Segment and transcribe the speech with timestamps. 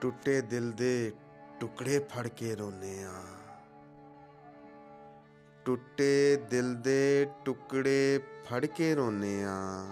[0.00, 1.12] ਟੁੱਟੇ ਦਿਲ ਦੇ
[1.60, 3.22] ਟੁਕੜੇ ਫੜ ਕੇ ਰੋਨੇ ਆ।
[5.64, 9.84] ਟੁੱਟੇ ਦਿਲ ਦੇ ਟੁਕੜੇ ਫੜ ਕੇ ਰੋਨੇ ਆ।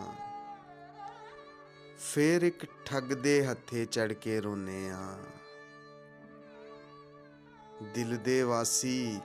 [1.99, 5.19] ਫੇਰ ਇੱਕ ਠੱਗ ਦੇ ਹੱਥੇ ਚੜ ਕੇ ਰੋਨੇ ਆ।
[7.95, 9.21] ਦਿਲ ਦੇ ਵਾਸੀ,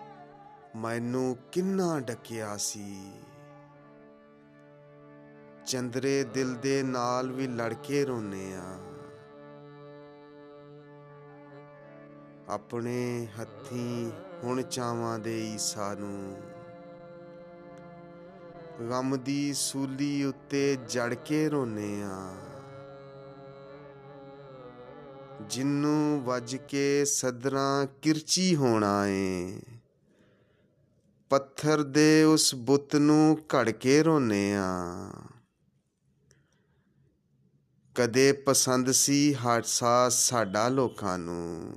[0.75, 3.11] ਮੈਨੂੰ ਕਿੰਨਾ ਡਕਿਆ ਸੀ।
[5.65, 8.88] ਚੰਦਰੇ ਦਿਲ ਦੇ ਨਾਲ ਵੀ ਲੜ ਕੇ ਰੋਨੇ ਆ।
[12.49, 14.11] ਆਪਣੇ ਹੱਥੀਂ
[14.43, 16.41] ਹੁਣ ਚਾਵਾਂ ਦੇ ਈਸਾ ਨੂੰ।
[18.89, 22.35] ਗਮ ਦੀ ਸੂਲੀ ਉੱਤੇ ਜੜ ਕੇ ਰੋਨੇ ਆ।
[25.41, 29.59] ਜਿੰਨੂੰ ਵੱਜ ਕੇ ਸਦਰਾਂ ਕਿਰਚੀ ਹੋਣਾ ਏ।
[31.29, 35.11] ਪੱਥਰ ਦੇ ਉਸ ਬੁੱਤ ਨੂੰ ਘੜ ਕੇ ਰੋਨੇ ਆ।
[37.95, 41.73] ਕਦੇ ਪਸੰਦ ਸੀ ਹਾਦਸਾ ਸਾਡਾ ਲੋਕਾਂ ਨੂੰ।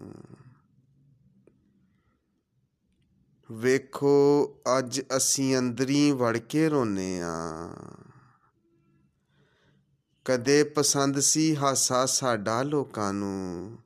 [3.52, 7.36] ਵੇਖੋ, ਅੱਜ ਅਸੀਂ ਅੰਦਰੀ ਵੜ ਕੇ ਰੋਨੇ ਆ।
[10.24, 13.78] ਕਦੇ ਪਸੰਦ ਸੀ ਹਾਸਾ ਸਾਡਾ ਲੋਕਾਂ ਨੂੰ।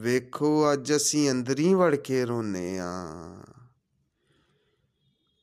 [0.00, 3.06] ਵੇਖੋ, ਅੱਜ ਅਸੀਂ ਅੰਦਰੀ ਵੜ ਕੇ ਰੋਨੇ ਆ।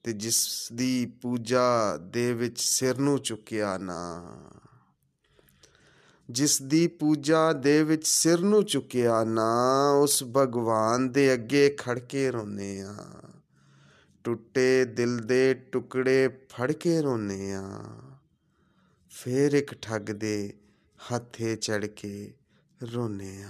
[0.04, 4.34] ਤੇ ਜਿਸ ਦੀ ਪੂਜਾ ਦੇ ਵਿੱਚ ਸਿਰ ਨੂੰ ਚੁੱਕਿਆ ਨਾ।
[6.30, 12.32] ਜਿਸ ਦੀ ਪੂਜਾ ਦੇ ਵਿੱਚ ਸਿਰ ਨੂੰ ਚੁੱਕਿਆ ਨਾ, ਉਸ ਭਗਵਾਨ ਦੇ ਅੱਗੇ ਖੜ ਕੇ
[12.32, 12.96] ਰੋਨੇ ਆ।
[14.24, 17.64] ਟੁੱਟੇ ਦਿਲ ਦੇ ਟੁਕੜੇ ਫੜ ਕੇ ਰੋਨੇ ਆ।
[19.10, 20.54] ਫੇਰ ਇੱਕ ਠੱਗ ਦੇ
[21.14, 22.34] ਹੱਥੇ ਚੜ ਕੇ
[22.94, 23.50] ਰੋਨੇ ਆ।